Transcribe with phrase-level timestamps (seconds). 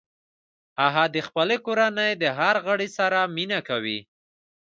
[0.81, 3.99] هغه د خپلې کورنۍ د هر غړي سره مینه کوي